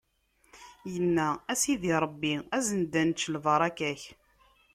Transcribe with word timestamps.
Inna: 0.95 1.27
A 1.51 1.53
Sidi 1.61 1.93
Ṛebbi, 2.03 2.35
azen-d 2.55 2.93
ad 3.01 3.05
nečč 3.07 3.21
lbaṛaka-k! 3.35 4.01